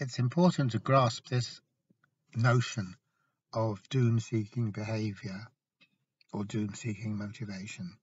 [0.00, 1.60] It's important to grasp this
[2.34, 2.96] notion
[3.52, 5.46] of doom seeking behavior
[6.32, 7.98] or doom seeking motivation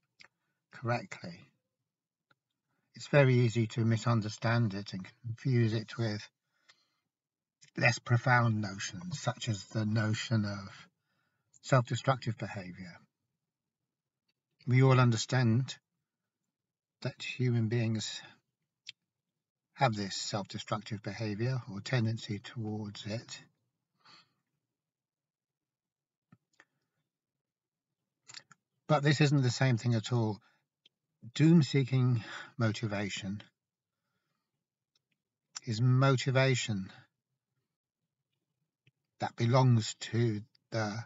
[0.71, 1.49] correctly.
[2.94, 6.21] It's very easy to misunderstand it and confuse it with
[7.75, 10.87] less profound notions, such as the notion of
[11.63, 12.99] self destructive behavior.
[14.67, 15.76] We all understand
[17.02, 18.21] that human beings
[19.80, 23.41] have this self destructive behavior or tendency towards it
[28.89, 30.41] But this isn't the same thing at all.
[31.35, 32.23] Doom seeking
[32.57, 33.43] motivation
[35.67, 36.91] is motivation
[39.20, 41.03] that belongs to the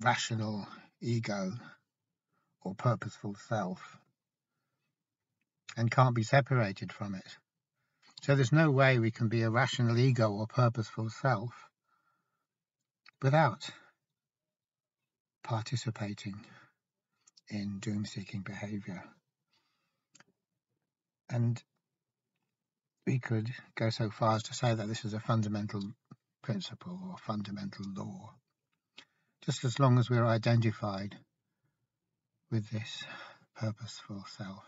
[0.00, 0.66] rational
[1.00, 1.52] ego
[2.62, 3.98] or purposeful self
[5.76, 7.36] and can't be separated from it.
[8.22, 11.52] So there's no way we can be a rational ego or purposeful self
[13.20, 13.68] without
[15.42, 16.44] participating
[17.48, 19.02] in doom seeking behavior.
[21.28, 21.62] And
[23.06, 25.82] we could go so far as to say that this is a fundamental
[26.42, 28.34] principle or fundamental law,
[29.44, 31.16] just as long as we're identified
[32.50, 33.04] with this
[33.56, 34.64] purposeful self,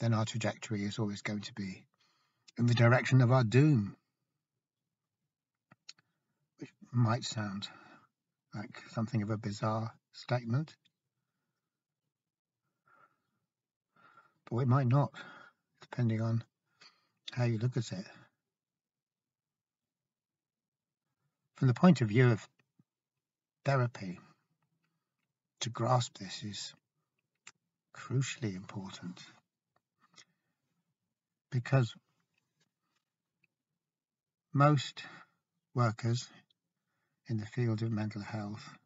[0.00, 1.86] then our trajectory is always going to be
[2.58, 3.96] in the direction of our doom,
[6.58, 7.68] which might sound
[8.54, 10.74] like something of a bizarre statement.
[14.50, 15.12] But it might not,
[15.80, 16.44] depending on
[17.32, 18.06] how you look at it.
[21.56, 22.46] From the point of view of
[23.64, 24.20] therapy,
[25.60, 26.74] to grasp this is
[27.96, 29.20] crucially important
[31.54, 31.94] because
[34.52, 35.04] most
[35.72, 36.28] workers
[37.28, 38.76] in the field of mental health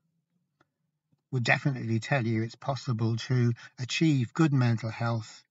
[1.33, 5.43] would definitely tell you it's possible to achieve good mental health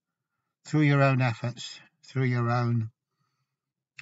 [0.64, 2.88] through your own efforts, through your own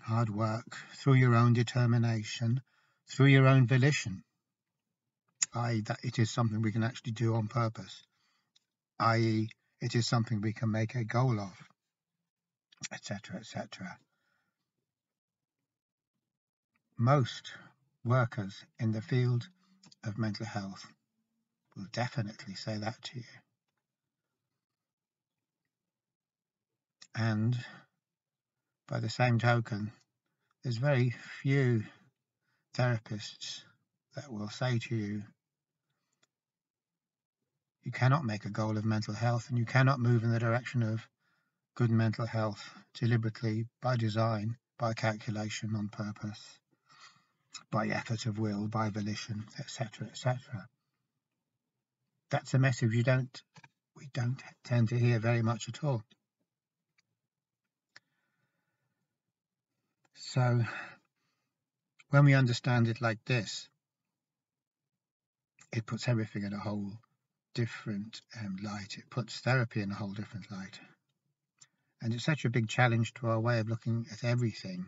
[0.03, 2.61] hard work, through your own determination,
[3.09, 4.23] through your own volition.
[5.55, 8.03] I.e., that it is something we can actually do on purpose,
[9.01, 9.49] i.e.,
[9.81, 11.53] it is something we can make a goal of,
[12.93, 13.99] etc., etc.
[16.99, 17.53] Most
[18.05, 19.49] workers in the field
[20.05, 20.87] of mental health
[21.77, 23.25] will definitely say that to you.
[27.15, 27.57] And
[28.89, 29.93] by the same token,
[30.63, 31.11] there's very
[31.43, 31.85] few
[32.75, 33.63] therapists
[34.15, 35.23] that will say to you,
[37.83, 40.83] you cannot make a goal of mental health and you cannot move in the direction
[40.83, 41.07] of
[41.77, 42.63] good mental health
[42.95, 46.59] deliberately by design, by calculation on purpose
[47.71, 50.69] by effort of will, by volition, etc., etc.
[52.31, 53.43] That's a message you don't,
[53.97, 56.03] we don't tend to hear very much at all.
[60.15, 60.65] So,
[62.11, 63.69] when we understand it like this,
[65.73, 66.93] it puts everything in a whole
[67.55, 68.97] different um, light.
[68.99, 70.79] It puts therapy in a whole different light.
[72.03, 74.87] And it's such a big challenge to our way of looking at everything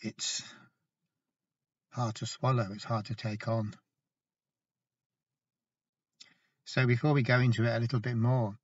[0.00, 0.42] it's
[1.90, 3.74] hard to swallow, it's hard to take on.
[6.64, 8.56] So before we go into it a little bit more,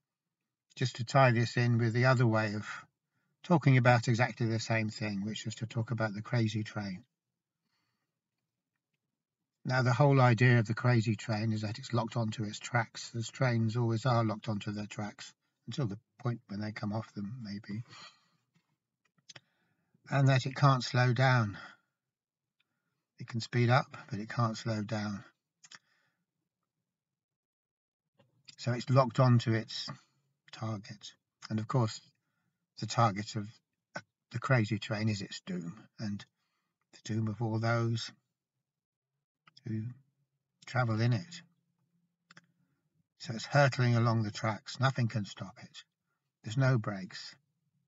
[0.77, 2.67] just to tie this in with the other way of
[3.43, 7.05] talking about exactly the same thing, which is to talk about the crazy train.
[9.65, 13.11] Now, the whole idea of the crazy train is that it's locked onto its tracks,
[13.17, 15.33] as trains always are locked onto their tracks,
[15.67, 17.83] until the point when they come off them, maybe
[20.11, 21.57] and that it can't slow down.
[23.19, 25.25] It can speed up, but it can't slow down.
[28.59, 29.89] So it's locked onto its
[30.53, 31.13] target.
[31.51, 32.00] And of course,
[32.81, 33.47] the target of
[33.97, 34.00] uh,
[34.33, 36.25] the crazy train is its doom and
[36.93, 38.11] the doom of all those
[39.67, 39.83] who
[40.67, 41.43] travel in it.
[43.25, 44.79] So it's hurtling along the tracks.
[44.79, 45.82] Nothing can stop it.
[46.43, 47.35] There's no brakes.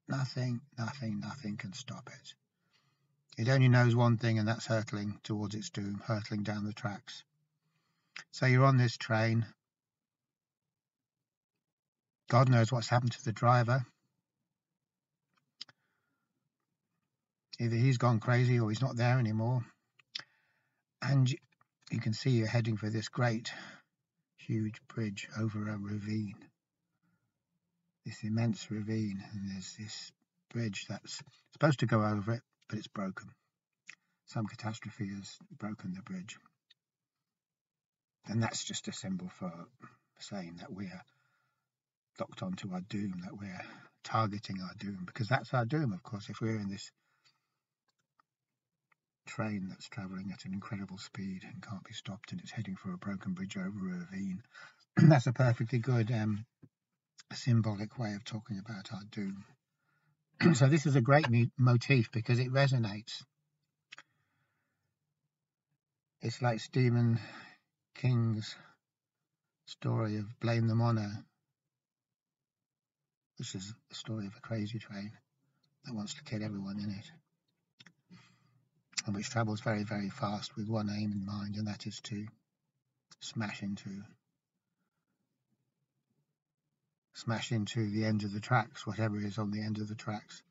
[0.09, 2.35] Nothing, nothing, nothing can stop it.
[3.37, 7.23] It only knows one thing, and that's hurtling towards its doom, hurtling down the tracks.
[8.31, 9.44] So you're on this train.
[12.31, 13.85] God knows what's happened to the driver.
[17.61, 19.67] Either he's gone crazy or he's not there anymore.
[21.03, 21.31] And
[21.91, 23.53] you can see you're heading for this great,
[24.47, 26.37] huge bridge over a ravine.
[28.05, 30.13] this immense ravine and there's this
[30.51, 31.21] bridge that's
[31.53, 33.29] supposed to go over it, but it's broken.
[34.27, 36.37] Some catastrophe has broken the bridge.
[38.27, 39.53] And that's just a symbol for
[40.19, 41.03] saying that we're
[42.19, 43.61] locked onto our doom, that we're
[44.05, 46.91] targeting our doom, because that's our doom, of course, if we're in this
[49.26, 52.93] train that's travelling at an incredible speed and can't be stopped and it's heading for
[52.93, 54.43] a broken bridge over a ravine.
[54.96, 56.46] that's a perfectly good um,
[57.32, 59.44] symbolic way of talking about our doom.
[60.55, 61.26] so this is a great
[61.58, 63.23] motif because it resonates.
[66.23, 67.20] It's like Stephen
[67.94, 68.55] King's
[69.67, 71.08] story of Blaine the Mono,
[73.38, 75.12] which is the story of a crazy train
[75.84, 77.11] that wants to kill everyone in it
[79.06, 82.26] and which travels very, very fast with one aim in mind, and that is to
[83.20, 84.03] smash into
[87.14, 90.43] smash into the end of the tracks, whatever is on the end of the tracks.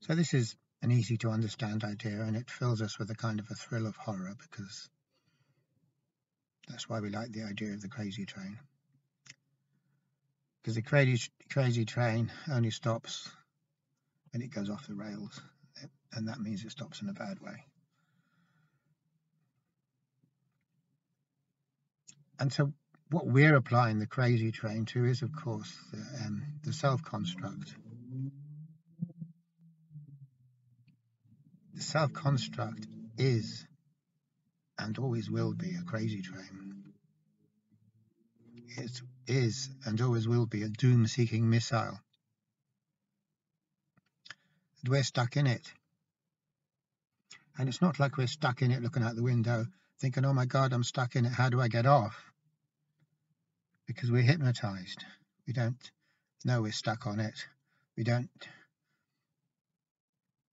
[0.00, 3.38] So this is an easy to understand idea and it fills us with a kind
[3.38, 4.88] of a thrill of horror because
[6.66, 8.58] that's why we like the idea of the crazy train.
[10.62, 13.30] Because the crazy, crazy train only stops
[14.32, 15.40] when it goes off the rails
[16.12, 17.64] and that means it stops in a bad way.
[22.40, 22.72] And so
[23.10, 27.74] what we're applying the crazy train to is, of course, the, um, the self-construct.
[31.74, 33.66] The self-construct is
[34.78, 36.84] and always will be a crazy train.
[38.76, 41.98] It is and always will be a doom-seeking missile.
[44.80, 45.72] And we're stuck in it.
[47.58, 49.66] And it's not like we're stuck in it looking out the window
[50.00, 51.32] thinking, oh my God, I'm stuck in it.
[51.32, 52.16] How do I get off?
[53.86, 55.04] Because we're hypnotized.
[55.46, 55.90] We don't
[56.44, 57.34] know we're stuck on it.
[57.96, 58.30] We don't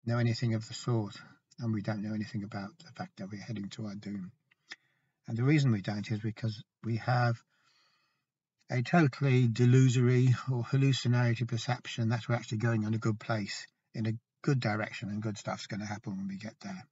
[0.03, 1.15] know anything of the sort.
[1.59, 4.31] And we don't know anything about the fact that we're heading to our doom.
[5.27, 7.35] And the reason we don't is because we have
[8.71, 14.07] a totally delusory or hallucinatory perception that we're actually going in a good place, in
[14.07, 16.83] a good direction, and good stuff's going to happen when we get there.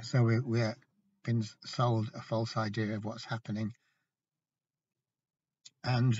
[0.00, 0.76] So we, we're
[1.24, 3.74] been sold a false idea of what's happening.
[5.84, 6.18] And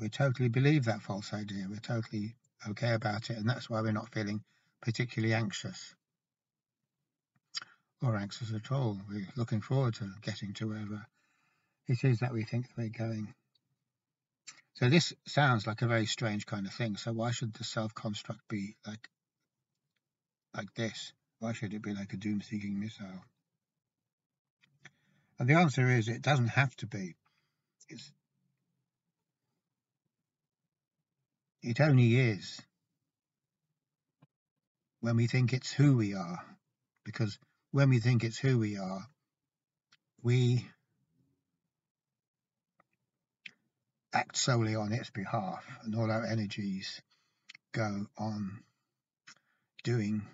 [0.00, 1.66] we totally believe that false idea.
[1.68, 2.34] We're totally
[2.68, 3.36] okay about it.
[3.36, 4.42] And that's why we're not feeling
[4.80, 5.94] particularly anxious
[8.02, 8.98] or anxious at all.
[9.08, 11.06] We're looking forward to getting to wherever
[11.86, 13.34] it is that we think we're going.
[14.74, 16.96] So this sounds like a very strange kind of thing.
[16.96, 19.08] So why should the self-construct be like
[20.56, 21.12] like this?
[21.40, 23.24] Why should it be like a doom-seeking missile?
[25.38, 27.14] And the answer is it doesn't have to be.
[27.88, 28.12] It's,
[31.62, 32.60] it only is
[35.00, 36.44] when we think it's who we are.
[37.04, 37.38] Because
[37.70, 39.06] when we think it's who we are,
[40.22, 40.68] we
[44.12, 47.00] act solely on its behalf and all our energies
[47.72, 48.60] go on
[49.84, 50.26] doing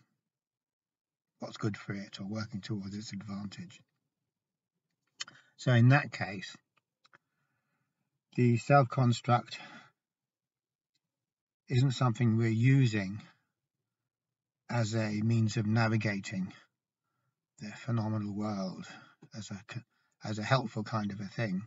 [1.39, 3.81] what's good for it or working towards its advantage.
[5.57, 6.57] So in that case,
[8.37, 9.59] the self-construct
[11.69, 13.23] isn't something we're using
[14.71, 16.53] as a means of navigating
[17.61, 18.87] the phenomenal world
[19.37, 19.59] as a
[20.25, 21.63] as a helpful kind of a thing.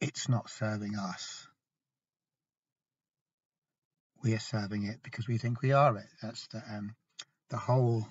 [0.00, 1.46] It's not serving us.
[4.22, 6.06] We are serving it because we think we are it.
[6.22, 6.94] That's the um,
[7.50, 8.06] the whole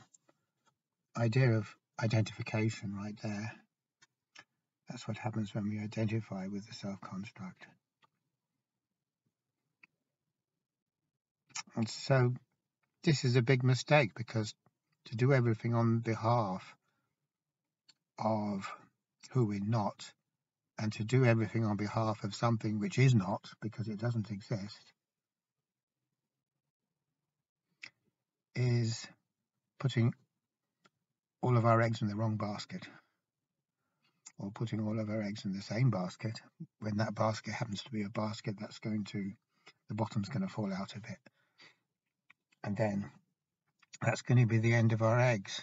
[1.18, 1.68] idea of
[2.02, 3.52] identification right there.
[4.90, 7.68] That's what happens when we identify with the self-construct.
[11.76, 12.34] And so
[13.04, 14.54] this is a big mistake because
[15.06, 16.76] to do everything on behalf
[18.18, 18.70] of
[19.32, 20.12] who we're not
[20.80, 24.94] and to do everything on behalf of something which is not because it doesn't exist
[28.56, 29.06] is
[29.80, 30.14] putting
[31.42, 32.88] all of our eggs in the wrong basket
[34.40, 36.40] or putting all of our eggs in the same basket
[36.80, 39.32] when that basket happens to be a basket that's going to
[39.90, 41.20] the bottom's going to fall out of it.
[42.64, 43.10] And then
[44.02, 45.62] that's going to be the end of our eggs.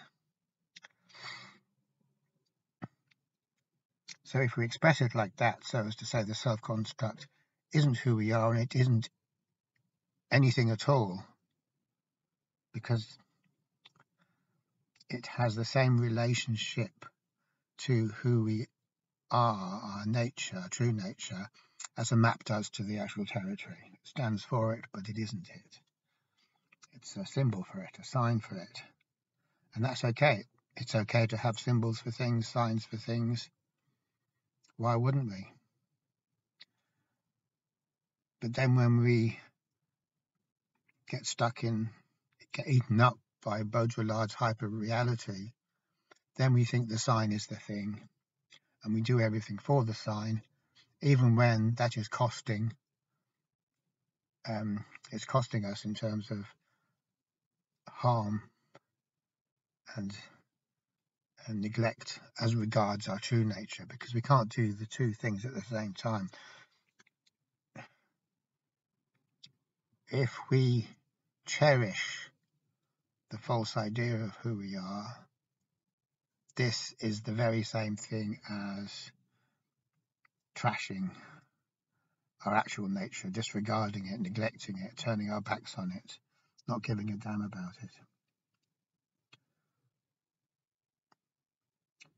[4.24, 7.28] So if we express it like that so as to say the self-construct
[7.72, 9.08] isn't who we are and it isn't
[10.32, 11.22] anything at all
[12.72, 13.18] because
[15.14, 17.06] it has the same relationship
[17.78, 18.66] to who we
[19.30, 21.48] are, our nature, true nature,
[21.96, 23.92] as a map does to the actual territory.
[23.92, 25.80] It stands for it, but it isn't it.
[26.92, 28.82] It's a symbol for it, a sign for it.
[29.74, 30.44] And that's okay.
[30.76, 33.48] It's okay to have symbols for things, signs for things.
[34.76, 35.46] Why wouldn't we?
[38.40, 39.38] But then when we
[41.08, 41.90] get stuck in,
[42.52, 45.52] get eaten up by Baudrillard's hyper reality,
[46.36, 48.08] then we think the sign is the thing
[48.82, 50.42] and we do everything for the sign,
[51.02, 52.72] even when that is costing
[54.48, 56.44] um, it's costing us in terms of
[57.88, 58.42] harm
[59.96, 60.16] and
[61.46, 65.54] and neglect as regards our true nature because we can't do the two things at
[65.54, 66.30] the same time.
[70.08, 70.86] If we
[71.46, 72.30] cherish
[73.34, 75.26] the false idea of who we are,
[76.54, 79.10] this is the very same thing as
[80.54, 81.10] trashing
[82.46, 86.12] our actual nature, disregarding it, neglecting it, turning our backs on it,
[86.68, 87.90] not giving a damn about it.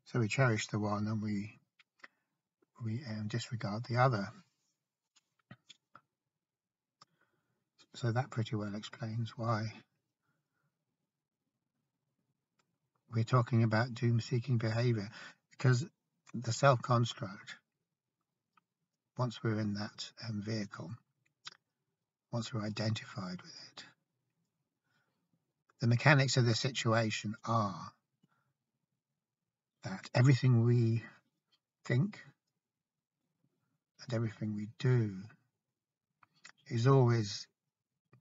[0.04, 1.58] So we cherish the one and we
[2.84, 4.28] we um, disregard the other.
[7.94, 9.72] So that pretty well explains why
[13.16, 15.08] we're talking about doom seeking behavior
[15.52, 15.86] because
[16.34, 17.56] the self construct,
[19.16, 20.90] once we're in that um, vehicle,
[22.30, 23.84] once we're identified with it,
[25.80, 27.90] the mechanics of the situation are
[29.84, 31.02] that everything we
[31.86, 32.20] think
[34.04, 35.14] and everything we do
[36.68, 37.46] is always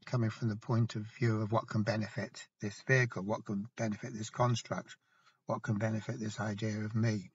[0.05, 4.13] coming from the point of view of what can benefit this vehicle, what can benefit
[4.13, 4.95] this construct,
[5.45, 7.31] what can benefit this idea of me.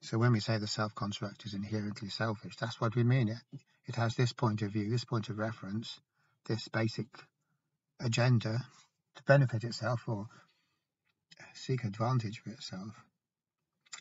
[0.00, 3.28] So when we say the self-construct is inherently selfish, that's what we mean.
[3.28, 5.98] It, it has this point of view, this point of reference,
[6.46, 7.06] this basic
[8.00, 8.58] agenda
[9.16, 10.26] to benefit itself or
[11.54, 12.94] seek advantage for itself.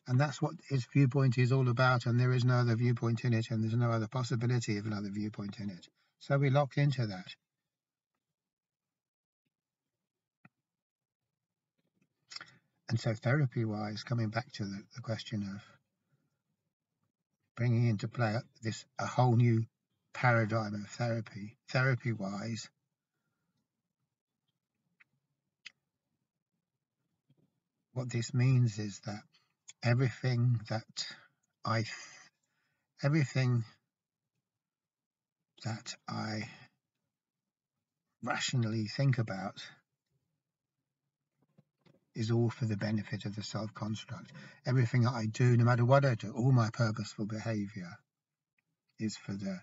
[0.07, 3.33] And that's what its viewpoint is all about, and there is no other viewpoint in
[3.33, 5.87] it, and there's no other possibility of another viewpoint in it.
[6.19, 7.27] So we lock into that.
[12.89, 15.61] And so therapy wise, coming back to the, the question of
[17.55, 19.65] bringing into play this a whole new
[20.13, 22.69] paradigm of therapy, therapy wise,
[27.93, 29.21] what this means is that
[29.83, 31.07] everything that
[31.65, 31.83] I,
[33.03, 33.65] everything
[35.67, 36.49] that I
[38.23, 39.61] rationally think about
[42.15, 44.31] is all for the benefit of the self construct.
[44.65, 47.91] Everything that I do, no matter what I do, all my purposeful behavior
[48.97, 49.59] is for the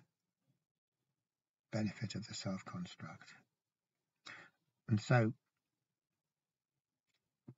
[1.73, 3.31] benefit of the self construct.
[4.89, 5.33] And so,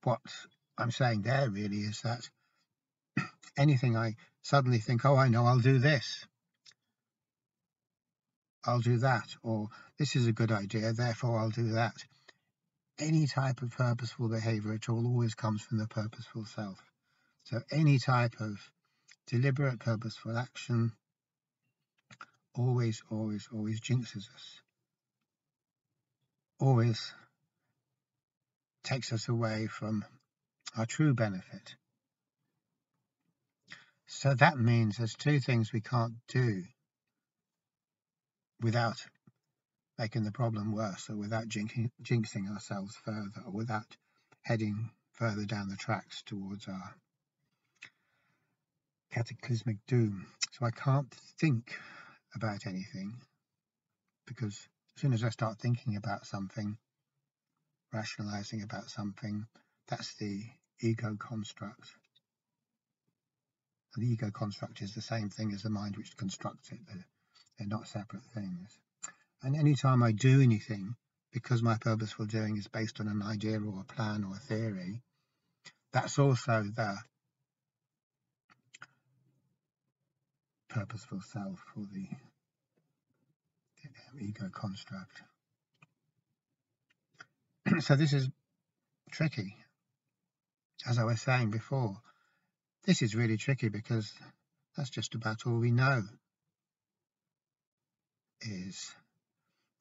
[0.03, 0.21] what
[0.77, 2.29] I'm saying there really is that
[3.57, 6.25] anything I suddenly think, oh, I know, I'll do this.
[8.67, 9.35] I'll do that.
[9.41, 11.95] Or this is a good idea, therefore I'll do that.
[12.99, 16.79] Any type of purposeful behavior at all always comes from the purposeful self.
[17.45, 18.59] So any type of
[19.27, 20.91] deliberate purposeful action
[22.55, 24.61] always, always, always jinxes us.
[26.59, 27.13] Always
[28.83, 30.03] takes us away from
[30.75, 31.75] our true benefit.
[34.07, 36.63] So that means there's two things we can't do
[38.61, 39.05] without
[39.97, 43.97] making the problem worse or without jinxing, ourselves further or without
[44.43, 46.95] heading further down the tracks towards our
[49.11, 50.27] cataclysmic doom.
[50.51, 51.73] So I can't think
[52.35, 53.21] about anything
[54.25, 56.77] because as soon as I start thinking about something,
[57.93, 59.47] rationalizing about something,
[59.87, 60.43] that's the
[60.81, 61.89] ego construct.
[63.95, 66.79] The ego construct is the same thing as the mind which constructs it.
[66.87, 67.05] They're,
[67.57, 68.77] they're not separate things.
[69.43, 70.95] And anytime I do anything,
[71.31, 75.01] because my purposeful doing is based on an idea or a plan or a theory,
[75.91, 76.97] that's also the
[80.69, 82.07] purposeful self or the,
[84.15, 85.21] the ego construct.
[87.79, 88.29] so this is
[89.11, 89.55] tricky
[90.85, 91.97] as I was saying before,
[92.85, 94.11] this is really tricky because
[94.75, 96.03] that's just about all we know
[98.41, 98.93] is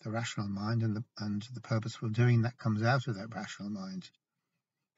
[0.02, 3.70] the rational mind and the and the purposeful doing that comes out of that rational
[3.70, 4.08] mind.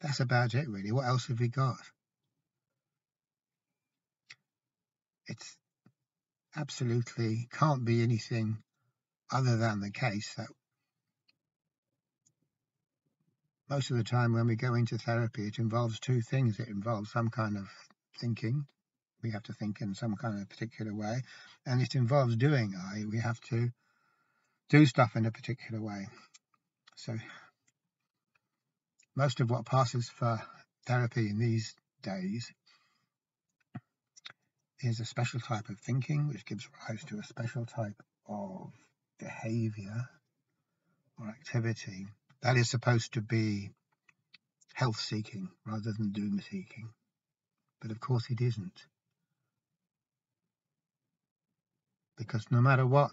[0.00, 0.93] That's about it really.
[0.93, 1.81] What else have we got?
[5.27, 5.57] It's
[6.57, 8.59] absolutely can't be anything
[9.31, 10.49] other than the case that
[13.69, 16.59] most of the time when we go into therapy it involves two things.
[16.59, 17.69] It involves some kind of
[18.19, 18.67] thinking.
[19.23, 21.23] We have to think in some kind of particular way.
[21.67, 23.05] And it involves doing I.
[23.11, 23.71] We have to
[24.69, 26.07] do stuff in a particular way.
[26.97, 27.17] So
[29.17, 30.41] most of what passes for
[30.87, 32.53] therapy in these days
[34.81, 38.71] is a special type of thinking which gives rise to a special type of
[39.19, 40.09] behavior
[41.19, 42.07] or activity
[42.43, 43.71] that is supposed to be
[44.75, 46.91] health seeking rather than doom seeking.
[47.81, 48.87] But of course it isn't.
[52.19, 53.13] Because no matter what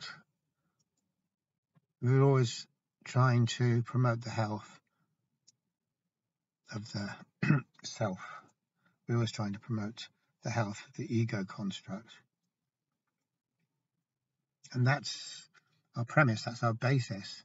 [2.02, 2.68] we're always
[3.04, 4.80] trying to promote the health
[6.74, 7.16] of the
[7.84, 8.20] self.
[9.08, 10.08] We're always trying to promote
[10.44, 12.10] the health of the ego construct.
[14.74, 15.48] And that's
[15.96, 17.44] our premise, that's our basis.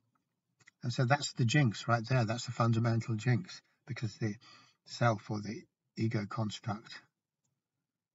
[0.83, 4.35] And so that's the jinx right there, that's the fundamental jinx, because the
[4.87, 5.63] self or the
[5.97, 6.93] ego construct,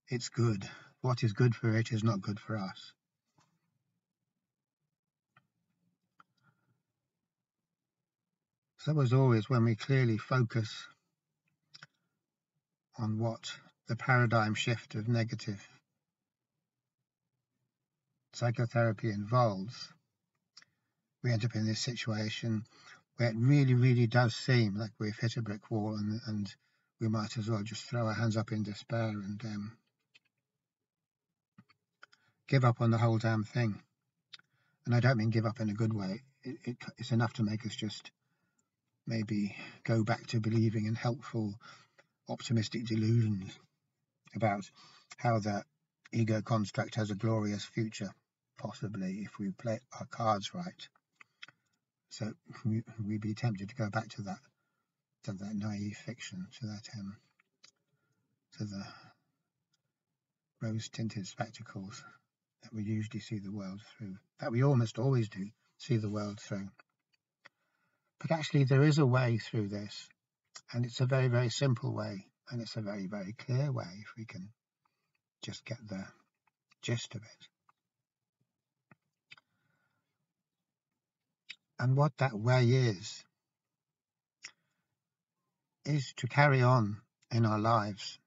[0.10, 0.68] it's good.
[1.02, 2.94] What is good for it is not good for us.
[8.86, 10.86] So was always, when we clearly focus
[13.00, 13.52] on what
[13.88, 15.68] the paradigm shift of negative
[18.34, 19.92] psychotherapy involves,
[21.24, 22.64] we end up in this situation
[23.18, 26.56] where it really, really does seem like we've hit a brick wall and, and
[27.02, 29.76] we might as well just throw our hands up in despair and um,
[32.48, 33.82] give up on the whole damn thing.
[34.86, 36.22] And I don't mean give up in a good way.
[36.44, 38.12] It, it, it's enough to make us just
[39.08, 41.54] maybe go back to believing in helpful,
[42.30, 43.58] optimistic delusions
[44.36, 44.70] about
[45.18, 45.64] how the
[46.12, 48.10] ego construct has a glorious future,
[48.58, 50.88] possibly, if we play our cards right.
[52.10, 52.32] So
[52.64, 54.40] we, would be tempted to go back to that,
[55.24, 57.18] to that naive fiction, to that, um,
[58.58, 58.84] to the
[60.62, 62.04] rose-tinted spectacles
[62.64, 65.46] that we usually see the world through, that we almost always do
[65.78, 66.70] see the world through.
[68.20, 70.08] But actually, there is a way through this,
[70.74, 74.14] and it's a very, very simple way, and it's a very, very clear way if
[74.18, 74.50] we can
[75.42, 76.06] just get the
[76.82, 77.48] gist of it.
[81.78, 83.24] And what that way is,
[85.86, 87.02] is to carry on
[87.32, 88.18] in our lives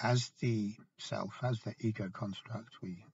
[0.00, 3.04] as the self, as the ego construct we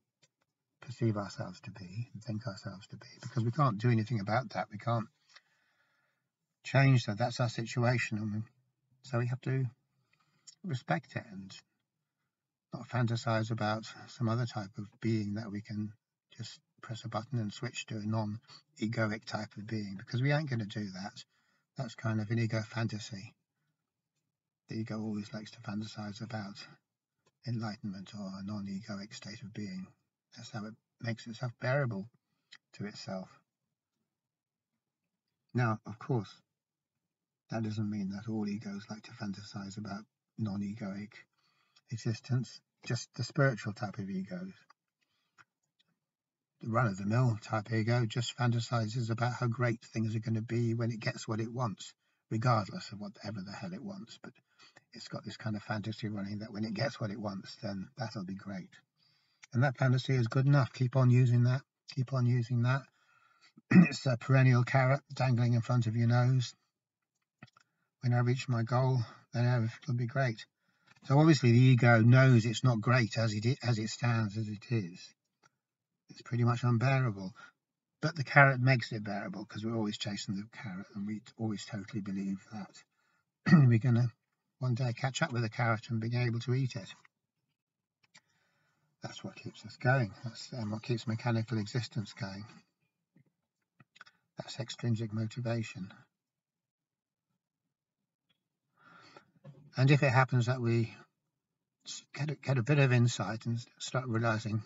[0.82, 4.50] perceive ourselves to be and think ourselves to be because we can't do anything about
[4.50, 4.68] that.
[4.70, 5.06] We can't
[6.64, 7.18] change that.
[7.18, 8.18] That's our situation.
[8.18, 8.42] And
[9.02, 9.64] so we have to
[10.64, 11.50] respect it and
[12.72, 15.92] not fantasize about some other type of being that we can
[16.36, 18.40] just press a button and switch to a non
[18.80, 21.24] egoic type of being because we ain't going to do that.
[21.78, 23.34] That's kind of an ego fantasy.
[24.68, 26.56] The ego always likes to fantasize about
[27.46, 29.86] enlightenment or a non egoic state of being.
[30.36, 32.08] That's how it makes itself bearable
[32.74, 33.28] to itself.
[35.54, 36.34] Now, of course,
[37.50, 40.04] that doesn't mean that all egos like to fantasize about
[40.38, 41.12] non-egoic
[41.90, 44.54] existence, just the spiritual type of egos.
[46.62, 50.90] The run-of-the-mill type ego just fantasizes about how great things are going to be when
[50.90, 51.92] it gets what it wants,
[52.30, 54.18] regardless of whatever the hell it wants.
[54.22, 54.32] But
[54.94, 57.88] it's got this kind of fantasy running that when it gets what it wants, then
[57.98, 58.70] that'll be great
[59.52, 60.72] and that fantasy is good enough.
[60.72, 61.60] Keep on using that.
[61.94, 62.82] Keep on using that.
[63.70, 66.54] it's a perennial carrot dangling in front of your nose.
[68.00, 68.98] When I reach my goal,
[69.32, 70.44] then it'll be great.
[71.04, 74.64] So obviously the ego knows it's not great as it as it stands as it
[74.70, 75.00] is.
[76.08, 77.32] It's pretty much unbearable.
[78.00, 81.64] But the carrot makes it bearable because we're always chasing the carrot and we always
[81.64, 82.82] totally believe that
[83.68, 84.10] we're going to
[84.58, 86.88] one day catch up with the carrot and being able to eat it
[89.02, 90.12] that's what keeps us going.
[90.24, 92.44] That's um, what keeps mechanical existence going.
[94.38, 95.92] That's extrinsic motivation.
[99.76, 100.94] And if it happens that we
[102.14, 104.62] get a, get a bit of insight and start realizing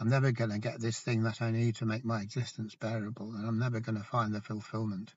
[0.00, 3.32] I'm never going to get this thing that I need to make my existence bearable,
[3.32, 5.12] and I'm never going to find the fulfillment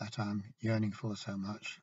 [0.00, 1.78] that I'm yearning for so much,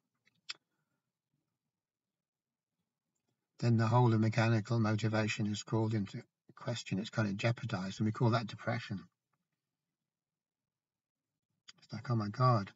[3.60, 6.22] then the whole of mechanical motivation is called into
[6.56, 9.04] question, it's kind of jeopardized, and we call that depression.
[11.78, 12.72] It's like, oh my God,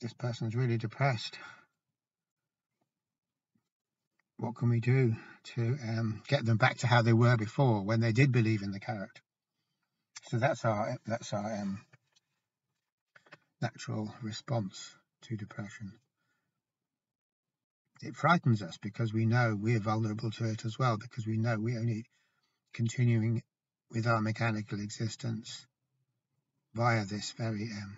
[0.00, 1.38] this person's really depressed.
[4.36, 5.16] What can we do
[5.54, 8.70] to um, get them back to how they were before when they did believe in
[8.70, 9.22] the character?
[10.24, 11.80] So that's our that's our um,
[13.60, 15.92] natural response to depression.
[18.00, 21.58] It frightens us because we know we're vulnerable to it as well, because we know
[21.58, 22.04] we're only
[22.72, 23.42] continuing
[23.90, 25.66] with our mechanical existence
[26.74, 27.96] via this very, um,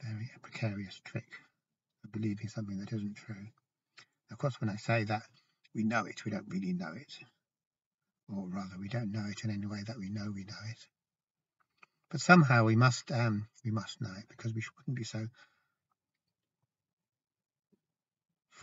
[0.00, 1.26] very precarious trick
[2.04, 3.48] of believing something that isn't true.
[4.30, 5.26] Of course, when I say that
[5.74, 7.12] we know it, we don't really know it.
[8.28, 10.86] Or rather, we don't know it in any way that we know we know it.
[12.10, 15.26] But somehow we must um, we must know it because we shouldn't be so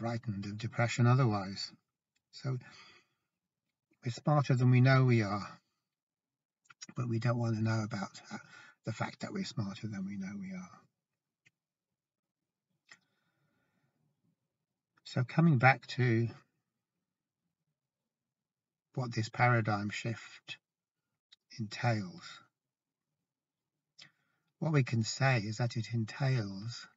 [0.01, 1.71] frightened of depression otherwise.
[2.31, 2.57] So
[4.03, 5.47] we're smarter than we know we are,
[6.97, 8.37] but we don't want to know about uh,
[8.83, 10.79] the fact that we're smarter than we know we are.
[15.03, 16.29] So coming back to
[18.95, 20.57] what this paradigm shift
[21.59, 22.23] entails,
[24.57, 26.87] what we can say is that it entails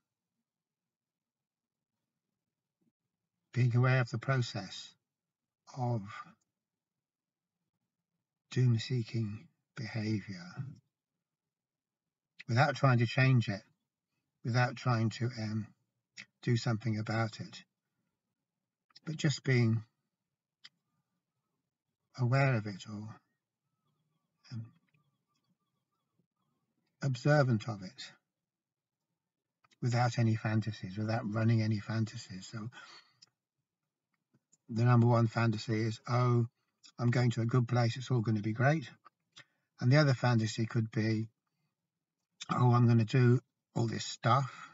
[3.54, 4.92] being aware of the process
[5.78, 6.02] of
[8.50, 10.44] doom seeking behavior
[12.48, 13.62] without trying to change it,
[14.44, 15.66] without trying to um,
[16.42, 17.62] do something about it,
[19.06, 19.82] but just being
[22.18, 23.08] aware of it or
[24.52, 24.66] um,
[27.02, 28.12] observant of it
[29.80, 32.48] without any fantasies, without running any fantasies.
[32.50, 32.68] So
[34.68, 36.46] the number one fantasy is, oh,
[36.98, 38.88] I'm going to a good place, it's all going to be great.
[39.80, 41.28] And the other fantasy could be,
[42.50, 43.40] oh, I'm going to do
[43.74, 44.70] all this stuff,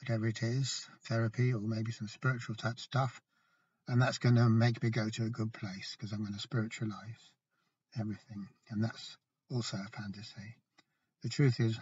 [0.00, 3.20] whatever it is, therapy or maybe some spiritual type stuff,
[3.88, 6.38] and that's going to make me go to a good place because I'm going to
[6.40, 7.32] spiritualize
[7.98, 8.48] everything.
[8.70, 9.16] And that's
[9.50, 10.56] also a fantasy.
[11.22, 11.78] The truth is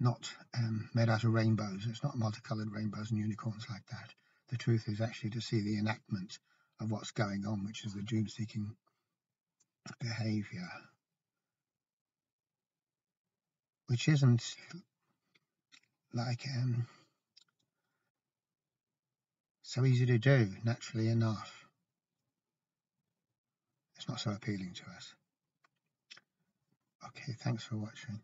[0.00, 1.86] not um, made out of rainbows.
[1.88, 4.10] It's not multicolored rainbows and unicorns like that.
[4.48, 6.38] The truth is actually to see the enactment
[6.80, 8.76] of what's going on, which is the doom seeking
[10.00, 10.68] behavior,
[13.86, 14.56] which isn't
[16.12, 16.86] like um,
[19.62, 21.66] so easy to do naturally enough.
[23.96, 25.14] It's not so appealing to us.
[27.04, 28.20] Okay, thanks for watching.